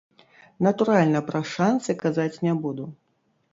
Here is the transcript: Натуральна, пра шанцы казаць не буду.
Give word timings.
Натуральна, 0.67 1.21
пра 1.29 1.43
шанцы 1.53 1.97
казаць 2.03 2.41
не 2.49 2.53
буду. 2.67 2.91